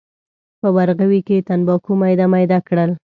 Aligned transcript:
په 0.61 0.67
ورغوي 0.75 1.19
کې 1.27 1.35
یې 1.39 1.45
تنباکو 1.47 1.91
میده 2.01 2.25
میده 2.33 2.59
کړل. 2.67 2.91